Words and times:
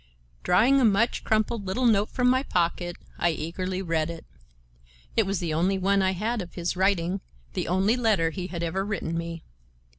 Drawing 0.41 0.81
a 0.81 0.83
much 0.83 1.23
crumpled 1.23 1.67
little 1.67 1.85
note 1.85 2.09
from 2.09 2.27
my 2.27 2.41
pocket, 2.41 2.95
I 3.19 3.29
eagerly 3.29 3.83
read 3.83 4.09
it. 4.09 4.25
It 5.15 5.27
was 5.27 5.39
the 5.39 5.53
only 5.53 5.77
one 5.77 6.01
I 6.01 6.13
had 6.13 6.41
of 6.41 6.55
his 6.55 6.75
writing, 6.75 7.21
the 7.53 7.67
only 7.67 7.95
letter 7.95 8.31
he 8.31 8.47
had 8.47 8.63
ever 8.63 8.83
written 8.83 9.15
me. 9.15 9.43